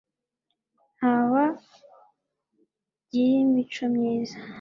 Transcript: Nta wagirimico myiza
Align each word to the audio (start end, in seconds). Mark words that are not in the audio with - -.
Nta 0.97 1.13
wagirimico 1.31 3.83
myiza 3.95 4.37